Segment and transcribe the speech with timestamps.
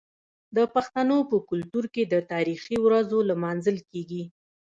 [0.55, 4.23] د پښتنو په کلتور کې د تاریخي ورځو لمانځل کیږي.